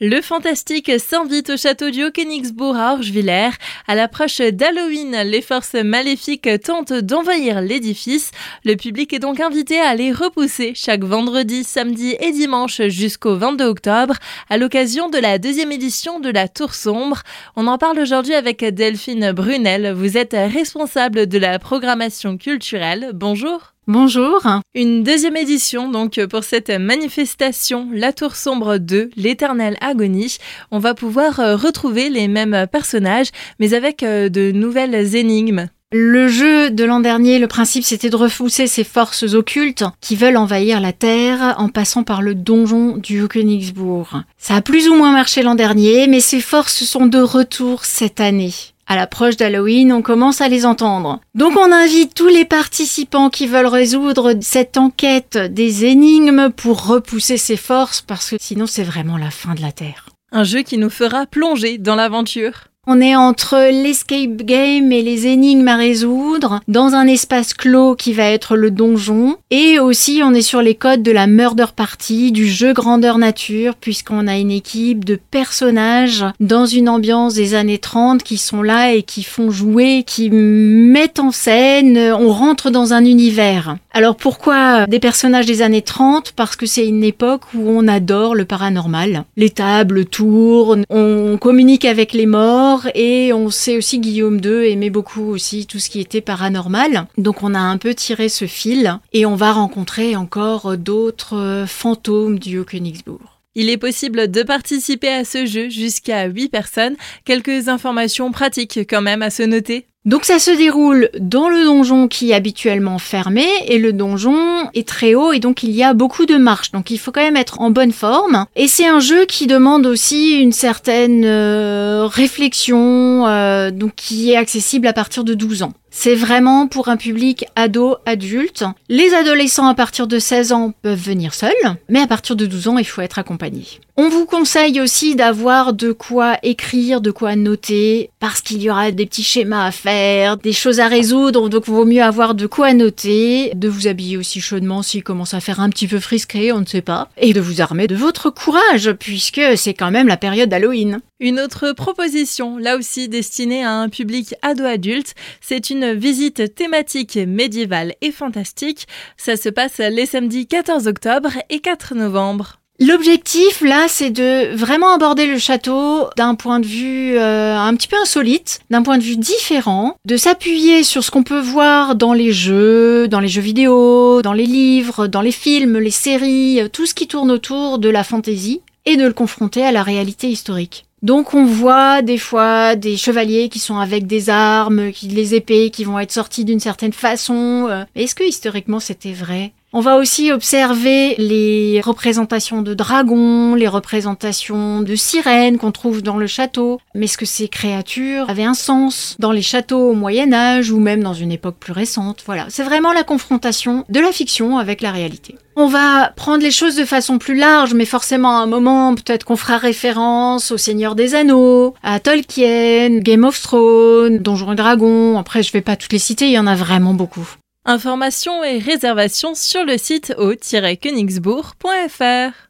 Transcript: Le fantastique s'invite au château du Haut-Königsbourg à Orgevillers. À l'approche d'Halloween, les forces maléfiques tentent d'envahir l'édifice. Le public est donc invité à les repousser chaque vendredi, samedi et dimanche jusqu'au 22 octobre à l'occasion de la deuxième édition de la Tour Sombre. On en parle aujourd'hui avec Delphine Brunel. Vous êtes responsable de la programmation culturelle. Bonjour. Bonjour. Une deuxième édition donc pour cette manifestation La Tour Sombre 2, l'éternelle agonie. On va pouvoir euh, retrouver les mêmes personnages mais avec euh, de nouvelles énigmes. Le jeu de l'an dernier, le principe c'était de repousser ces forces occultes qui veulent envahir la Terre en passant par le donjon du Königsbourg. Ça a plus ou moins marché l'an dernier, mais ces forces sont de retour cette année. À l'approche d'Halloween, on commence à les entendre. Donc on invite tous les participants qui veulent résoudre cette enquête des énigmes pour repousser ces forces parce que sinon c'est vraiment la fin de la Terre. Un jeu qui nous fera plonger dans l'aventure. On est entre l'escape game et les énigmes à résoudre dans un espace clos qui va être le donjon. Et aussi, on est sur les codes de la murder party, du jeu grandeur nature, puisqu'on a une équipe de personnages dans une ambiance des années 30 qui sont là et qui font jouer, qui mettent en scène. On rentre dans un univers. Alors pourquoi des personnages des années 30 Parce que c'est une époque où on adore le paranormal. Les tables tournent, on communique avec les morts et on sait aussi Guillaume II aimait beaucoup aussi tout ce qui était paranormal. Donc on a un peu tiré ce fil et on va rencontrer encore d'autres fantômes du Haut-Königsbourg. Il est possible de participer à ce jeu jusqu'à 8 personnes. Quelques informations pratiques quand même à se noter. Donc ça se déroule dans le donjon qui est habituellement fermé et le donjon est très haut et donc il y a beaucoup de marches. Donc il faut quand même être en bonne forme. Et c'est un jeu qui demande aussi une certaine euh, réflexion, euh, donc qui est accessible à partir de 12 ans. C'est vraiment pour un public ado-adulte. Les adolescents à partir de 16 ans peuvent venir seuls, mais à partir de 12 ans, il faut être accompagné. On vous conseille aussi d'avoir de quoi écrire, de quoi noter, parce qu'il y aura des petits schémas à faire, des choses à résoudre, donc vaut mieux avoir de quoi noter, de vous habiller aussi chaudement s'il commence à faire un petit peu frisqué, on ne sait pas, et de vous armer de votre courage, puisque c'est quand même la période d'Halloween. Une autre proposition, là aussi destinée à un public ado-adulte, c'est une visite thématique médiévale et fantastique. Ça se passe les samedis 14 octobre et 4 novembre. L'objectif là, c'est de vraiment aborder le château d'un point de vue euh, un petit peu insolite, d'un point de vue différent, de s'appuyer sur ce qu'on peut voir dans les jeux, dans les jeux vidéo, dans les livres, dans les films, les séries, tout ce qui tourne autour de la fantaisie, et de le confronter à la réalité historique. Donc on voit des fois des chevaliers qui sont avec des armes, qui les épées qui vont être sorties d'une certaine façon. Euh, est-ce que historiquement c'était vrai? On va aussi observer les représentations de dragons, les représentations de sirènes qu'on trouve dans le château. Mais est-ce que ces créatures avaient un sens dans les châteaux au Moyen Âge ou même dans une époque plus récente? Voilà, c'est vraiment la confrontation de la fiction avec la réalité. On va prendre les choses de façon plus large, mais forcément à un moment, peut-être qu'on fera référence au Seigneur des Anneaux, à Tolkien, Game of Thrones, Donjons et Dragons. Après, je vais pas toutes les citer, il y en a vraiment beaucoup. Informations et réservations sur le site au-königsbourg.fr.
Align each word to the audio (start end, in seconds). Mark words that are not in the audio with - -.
Le 0.00 0.20
fantastique 0.20 0.92
s'invite 1.00 1.50
au 1.50 1.56
château 1.56 1.90
du 1.90 2.04
Haut-Königsbourg 2.04 2.76
à 2.76 2.92
Orgevillers. 2.92 3.50
À 3.88 3.96
l'approche 3.96 4.40
d'Halloween, 4.40 5.22
les 5.24 5.42
forces 5.42 5.74
maléfiques 5.74 6.48
tentent 6.62 6.92
d'envahir 6.92 7.60
l'édifice. 7.60 8.30
Le 8.64 8.76
public 8.76 9.12
est 9.12 9.18
donc 9.18 9.40
invité 9.40 9.80
à 9.80 9.96
les 9.96 10.12
repousser 10.12 10.70
chaque 10.76 11.02
vendredi, 11.02 11.64
samedi 11.64 12.14
et 12.20 12.30
dimanche 12.30 12.80
jusqu'au 12.82 13.34
22 13.34 13.64
octobre 13.64 14.14
à 14.48 14.56
l'occasion 14.56 15.08
de 15.08 15.18
la 15.18 15.38
deuxième 15.38 15.72
édition 15.72 16.20
de 16.20 16.30
la 16.30 16.46
Tour 16.46 16.74
Sombre. 16.74 17.22
On 17.56 17.66
en 17.66 17.76
parle 17.76 17.98
aujourd'hui 17.98 18.34
avec 18.34 18.64
Delphine 18.64 19.32
Brunel. 19.32 19.90
Vous 19.94 20.16
êtes 20.16 20.34
responsable 20.34 21.26
de 21.26 21.38
la 21.38 21.58
programmation 21.58 22.38
culturelle. 22.38 23.10
Bonjour. 23.14 23.74
Bonjour. 23.88 24.42
Une 24.74 25.02
deuxième 25.02 25.38
édition 25.38 25.90
donc 25.90 26.20
pour 26.26 26.44
cette 26.44 26.68
manifestation 26.68 27.88
La 27.90 28.12
Tour 28.12 28.36
Sombre 28.36 28.76
2, 28.76 29.08
l'éternelle 29.16 29.78
agonie. 29.80 30.36
On 30.70 30.78
va 30.78 30.92
pouvoir 30.92 31.40
euh, 31.40 31.56
retrouver 31.56 32.10
les 32.10 32.28
mêmes 32.28 32.66
personnages 32.70 33.30
mais 33.58 33.72
avec 33.72 34.02
euh, 34.02 34.28
de 34.28 34.52
nouvelles 34.52 35.16
énigmes. 35.16 35.68
Le 35.90 36.28
jeu 36.28 36.70
de 36.70 36.84
l'an 36.84 37.00
dernier, 37.00 37.38
le 37.38 37.46
principe 37.46 37.82
c'était 37.82 38.10
de 38.10 38.16
repousser 38.16 38.66
ces 38.66 38.84
forces 38.84 39.22
occultes 39.32 39.84
qui 40.02 40.16
veulent 40.16 40.36
envahir 40.36 40.82
la 40.82 40.92
Terre 40.92 41.54
en 41.56 41.70
passant 41.70 42.02
par 42.02 42.20
le 42.20 42.34
donjon 42.34 42.98
du 42.98 43.26
Königsbourg. 43.26 44.20
Ça 44.36 44.56
a 44.56 44.60
plus 44.60 44.90
ou 44.90 44.96
moins 44.96 45.12
marché 45.12 45.42
l'an 45.42 45.54
dernier, 45.54 46.08
mais 46.08 46.20
ces 46.20 46.42
forces 46.42 46.84
sont 46.84 47.06
de 47.06 47.20
retour 47.20 47.86
cette 47.86 48.20
année. 48.20 48.52
À 48.90 48.96
l'approche 48.96 49.36
d'Halloween, 49.36 49.92
on 49.92 50.00
commence 50.00 50.40
à 50.40 50.48
les 50.48 50.64
entendre. 50.64 51.20
Donc 51.34 51.58
on 51.58 51.72
invite 51.72 52.14
tous 52.14 52.28
les 52.28 52.46
participants 52.46 53.28
qui 53.28 53.46
veulent 53.46 53.66
résoudre 53.66 54.32
cette 54.40 54.78
enquête 54.78 55.36
des 55.36 55.84
énigmes 55.84 56.48
pour 56.48 56.86
repousser 56.86 57.36
ces 57.36 57.58
forces 57.58 58.00
parce 58.00 58.30
que 58.30 58.36
sinon 58.40 58.66
c'est 58.66 58.84
vraiment 58.84 59.18
la 59.18 59.30
fin 59.30 59.54
de 59.54 59.60
la 59.60 59.72
Terre. 59.72 60.06
Un 60.32 60.42
jeu 60.42 60.62
qui 60.62 60.78
nous 60.78 60.88
fera 60.88 61.26
plonger 61.26 61.76
dans 61.76 61.96
l'aventure. 61.96 62.68
On 62.90 63.02
est 63.02 63.14
entre 63.14 63.70
l'escape 63.70 64.36
game 64.36 64.92
et 64.92 65.02
les 65.02 65.26
énigmes 65.26 65.68
à 65.68 65.76
résoudre 65.76 66.60
dans 66.68 66.94
un 66.94 67.06
espace 67.06 67.52
clos 67.52 67.94
qui 67.94 68.14
va 68.14 68.24
être 68.24 68.56
le 68.56 68.70
donjon. 68.70 69.36
Et 69.50 69.78
aussi, 69.78 70.22
on 70.24 70.32
est 70.32 70.40
sur 70.40 70.62
les 70.62 70.74
codes 70.74 71.02
de 71.02 71.10
la 71.10 71.26
murder 71.26 71.66
party, 71.76 72.32
du 72.32 72.48
jeu 72.48 72.72
grandeur 72.72 73.18
nature, 73.18 73.74
puisqu'on 73.74 74.26
a 74.26 74.38
une 74.38 74.50
équipe 74.50 75.04
de 75.04 75.20
personnages 75.30 76.24
dans 76.40 76.64
une 76.64 76.88
ambiance 76.88 77.34
des 77.34 77.52
années 77.52 77.76
30 77.76 78.22
qui 78.22 78.38
sont 78.38 78.62
là 78.62 78.94
et 78.94 79.02
qui 79.02 79.22
font 79.22 79.50
jouer, 79.50 80.02
qui 80.06 80.30
mettent 80.30 81.20
en 81.20 81.30
scène. 81.30 81.98
On 82.18 82.32
rentre 82.32 82.70
dans 82.70 82.94
un 82.94 83.04
univers. 83.04 83.76
Alors 83.92 84.16
pourquoi 84.16 84.86
des 84.86 85.00
personnages 85.00 85.44
des 85.44 85.60
années 85.60 85.82
30 85.82 86.32
Parce 86.34 86.56
que 86.56 86.64
c'est 86.64 86.86
une 86.86 87.04
époque 87.04 87.42
où 87.54 87.68
on 87.68 87.86
adore 87.86 88.34
le 88.34 88.46
paranormal. 88.46 89.24
Les 89.36 89.50
tables 89.50 90.06
tournent, 90.06 90.84
on 90.88 91.36
communique 91.38 91.84
avec 91.84 92.14
les 92.14 92.24
morts 92.24 92.77
et 92.94 93.32
on 93.32 93.50
sait 93.50 93.76
aussi 93.76 93.98
Guillaume 93.98 94.40
II 94.42 94.70
aimait 94.70 94.90
beaucoup 94.90 95.24
aussi 95.24 95.66
tout 95.66 95.78
ce 95.78 95.90
qui 95.90 96.00
était 96.00 96.20
paranormal. 96.20 97.06
Donc 97.16 97.42
on 97.42 97.54
a 97.54 97.58
un 97.58 97.78
peu 97.78 97.94
tiré 97.94 98.28
ce 98.28 98.46
fil 98.46 98.98
et 99.12 99.26
on 99.26 99.34
va 99.34 99.52
rencontrer 99.52 100.16
encore 100.16 100.76
d'autres 100.76 101.64
fantômes 101.66 102.38
du 102.38 102.58
Haut-Königsbourg. 102.58 103.40
Il 103.54 103.70
est 103.70 103.76
possible 103.76 104.30
de 104.30 104.42
participer 104.44 105.08
à 105.08 105.24
ce 105.24 105.44
jeu 105.44 105.68
jusqu'à 105.68 106.26
8 106.26 106.48
personnes. 106.48 106.96
Quelques 107.24 107.68
informations 107.68 108.30
pratiques 108.30 108.80
quand 108.88 109.02
même 109.02 109.22
à 109.22 109.30
se 109.30 109.42
noter. 109.42 109.86
Donc 110.04 110.24
ça 110.24 110.38
se 110.38 110.50
déroule 110.50 111.10
dans 111.18 111.48
le 111.48 111.64
donjon 111.64 112.08
qui 112.08 112.30
est 112.30 112.34
habituellement 112.34 112.98
fermé 112.98 113.46
et 113.66 113.78
le 113.78 113.92
donjon 113.92 114.70
est 114.72 114.86
très 114.86 115.14
haut 115.14 115.32
et 115.32 115.38
donc 115.38 115.62
il 115.62 115.70
y 115.72 115.82
a 115.82 115.92
beaucoup 115.92 116.24
de 116.24 116.36
marches. 116.36 116.70
Donc 116.70 116.90
il 116.90 116.98
faut 116.98 117.12
quand 117.12 117.20
même 117.20 117.36
être 117.36 117.60
en 117.60 117.70
bonne 117.70 117.92
forme. 117.92 118.46
Et 118.56 118.68
c'est 118.68 118.86
un 118.86 119.00
jeu 119.00 119.26
qui 119.26 119.46
demande 119.46 119.86
aussi 119.86 120.38
une 120.38 120.52
certaine 120.52 121.24
euh, 121.24 122.06
réflexion, 122.06 123.26
euh, 123.26 123.70
donc 123.70 123.96
qui 123.96 124.32
est 124.32 124.36
accessible 124.36 124.86
à 124.86 124.92
partir 124.92 125.24
de 125.24 125.34
12 125.34 125.62
ans. 125.62 125.72
C'est 125.90 126.14
vraiment 126.14 126.68
pour 126.68 126.88
un 126.88 126.96
public 126.96 127.46
ado-adulte. 127.56 128.64
Les 128.88 129.14
adolescents 129.14 129.66
à 129.66 129.74
partir 129.74 130.06
de 130.06 130.18
16 130.18 130.52
ans 130.52 130.72
peuvent 130.82 130.98
venir 130.98 131.34
seuls, 131.34 131.50
mais 131.88 132.00
à 132.00 132.06
partir 132.06 132.36
de 132.36 132.46
12 132.46 132.68
ans, 132.68 132.78
il 132.78 132.84
faut 132.84 133.00
être 133.00 133.18
accompagné. 133.18 133.64
On 133.96 134.08
vous 134.08 134.26
conseille 134.26 134.80
aussi 134.80 135.16
d'avoir 135.16 135.72
de 135.72 135.90
quoi 135.90 136.36
écrire, 136.42 137.00
de 137.00 137.10
quoi 137.10 137.34
noter, 137.36 138.10
parce 138.20 138.42
qu'il 138.42 138.62
y 138.62 138.70
aura 138.70 138.90
des 138.92 139.06
petits 139.06 139.24
schémas 139.24 139.64
à 139.64 139.70
faire, 139.72 139.97
des 140.42 140.52
choses 140.52 140.80
à 140.80 140.88
résoudre, 140.88 141.48
donc 141.48 141.66
vaut 141.66 141.84
mieux 141.84 142.02
avoir 142.02 142.34
de 142.34 142.46
quoi 142.46 142.72
noter, 142.74 143.52
de 143.54 143.68
vous 143.68 143.86
habiller 143.86 144.16
aussi 144.16 144.40
chaudement 144.40 144.82
s'il 144.82 145.02
commence 145.02 145.34
à 145.34 145.40
faire 145.40 145.60
un 145.60 145.70
petit 145.70 145.86
peu 145.86 146.00
frisqué, 146.00 146.52
on 146.52 146.60
ne 146.60 146.66
sait 146.66 146.82
pas, 146.82 147.08
et 147.16 147.32
de 147.32 147.40
vous 147.40 147.60
armer 147.60 147.86
de 147.86 147.96
votre 147.96 148.30
courage, 148.30 148.92
puisque 148.92 149.40
c'est 149.56 149.74
quand 149.74 149.90
même 149.90 150.08
la 150.08 150.16
période 150.16 150.48
d'Halloween. 150.48 151.00
Une 151.20 151.40
autre 151.40 151.72
proposition, 151.72 152.58
là 152.58 152.76
aussi 152.76 153.08
destinée 153.08 153.64
à 153.64 153.72
un 153.72 153.88
public 153.88 154.34
ado-adulte, 154.42 155.14
c'est 155.40 155.70
une 155.70 155.94
visite 155.94 156.54
thématique 156.54 157.16
médiévale 157.16 157.94
et 158.00 158.12
fantastique. 158.12 158.86
Ça 159.16 159.36
se 159.36 159.48
passe 159.48 159.78
les 159.78 160.06
samedis 160.06 160.46
14 160.46 160.86
octobre 160.86 161.30
et 161.50 161.60
4 161.60 161.94
novembre. 161.94 162.58
L'objectif 162.80 163.60
là, 163.60 163.86
c'est 163.88 164.10
de 164.10 164.54
vraiment 164.54 164.94
aborder 164.94 165.26
le 165.26 165.38
château 165.38 166.08
d'un 166.16 166.36
point 166.36 166.60
de 166.60 166.66
vue 166.66 167.18
euh, 167.18 167.58
un 167.58 167.74
petit 167.74 167.88
peu 167.88 167.96
insolite, 168.00 168.60
d'un 168.70 168.82
point 168.82 168.98
de 168.98 169.02
vue 169.02 169.16
différent, 169.16 169.96
de 170.04 170.16
s'appuyer 170.16 170.84
sur 170.84 171.02
ce 171.02 171.10
qu'on 171.10 171.24
peut 171.24 171.40
voir 171.40 171.96
dans 171.96 172.12
les 172.12 172.32
jeux, 172.32 173.08
dans 173.08 173.18
les 173.18 173.26
jeux 173.26 173.42
vidéo, 173.42 174.22
dans 174.22 174.32
les 174.32 174.46
livres, 174.46 175.08
dans 175.08 175.22
les 175.22 175.32
films, 175.32 175.78
les 175.78 175.90
séries, 175.90 176.60
tout 176.72 176.86
ce 176.86 176.94
qui 176.94 177.08
tourne 177.08 177.32
autour 177.32 177.80
de 177.80 177.88
la 177.88 178.04
fantaisie, 178.04 178.60
et 178.88 178.96
de 178.96 179.04
le 179.04 179.12
confronter 179.12 179.64
à 179.64 179.72
la 179.72 179.82
réalité 179.82 180.28
historique. 180.28 180.86
Donc 181.02 181.34
on 181.34 181.44
voit 181.44 182.02
des 182.02 182.18
fois 182.18 182.74
des 182.74 182.96
chevaliers 182.96 183.48
qui 183.48 183.58
sont 183.58 183.76
avec 183.76 184.06
des 184.06 184.30
armes, 184.30 184.90
qui 184.92 185.08
les 185.08 185.34
épées 185.34 185.70
qui 185.70 185.84
vont 185.84 185.98
être 185.98 186.10
sorties 186.10 186.44
d'une 186.44 186.58
certaine 186.58 186.92
façon. 186.92 187.66
Euh, 187.68 187.84
est-ce 187.94 188.14
que 188.14 188.24
historiquement 188.24 188.80
c'était 188.80 189.12
vrai? 189.12 189.52
On 189.72 189.80
va 189.80 189.96
aussi 189.96 190.32
observer 190.32 191.14
les 191.18 191.80
représentations 191.82 192.62
de 192.62 192.72
dragons, 192.72 193.54
les 193.54 193.68
représentations 193.68 194.80
de 194.80 194.94
sirènes 194.94 195.58
qu'on 195.58 195.72
trouve 195.72 196.02
dans 196.02 196.16
le 196.16 196.26
château. 196.26 196.80
Mais 196.94 197.04
est-ce 197.04 197.18
que 197.18 197.26
ces 197.26 197.48
créatures 197.48 198.30
avaient 198.30 198.44
un 198.44 198.54
sens 198.54 199.14
dans 199.18 199.32
les 199.32 199.42
châteaux 199.42 199.90
au 199.90 199.94
Moyen 199.94 200.32
Âge 200.32 200.70
ou 200.70 200.80
même 200.80 201.02
dans 201.02 201.12
une 201.12 201.32
époque 201.32 201.56
plus 201.60 201.72
récente? 201.72 202.22
Voilà, 202.24 202.46
c'est 202.48 202.62
vraiment 202.62 202.92
la 202.94 203.04
confrontation 203.04 203.84
de 203.90 204.00
la 204.00 204.10
fiction 204.10 204.56
avec 204.56 204.80
la 204.80 204.90
réalité. 204.90 205.36
On 205.54 205.66
va 205.66 206.12
prendre 206.16 206.42
les 206.42 206.50
choses 206.50 206.76
de 206.76 206.84
façon 206.84 207.18
plus 207.18 207.34
large, 207.34 207.74
mais 207.74 207.84
forcément 207.84 208.38
à 208.38 208.42
un 208.42 208.46
moment, 208.46 208.94
peut-être 208.94 209.24
qu'on 209.24 209.36
fera 209.36 209.58
référence 209.58 210.50
au 210.50 210.56
Seigneur 210.56 210.94
des 210.94 211.14
Anneaux, 211.14 211.74
à 211.82 212.00
Tolkien, 212.00 213.00
Game 213.00 213.24
of 213.24 213.42
Thrones, 213.42 214.18
Donjons 214.18 214.52
et 214.52 214.56
Dragons. 214.56 215.18
Après, 215.18 215.42
je 215.42 215.52
vais 215.52 215.60
pas 215.60 215.76
toutes 215.76 215.92
les 215.92 215.98
citer, 215.98 216.26
il 216.26 216.32
y 216.32 216.38
en 216.38 216.46
a 216.46 216.54
vraiment 216.54 216.94
beaucoup. 216.94 217.28
Informations 217.70 218.42
et 218.44 218.60
réservations 218.60 219.34
sur 219.34 219.62
le 219.62 219.76
site 219.76 220.14
au-königsbourg.fr. 220.16 222.46